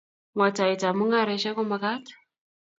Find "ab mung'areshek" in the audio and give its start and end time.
0.87-1.55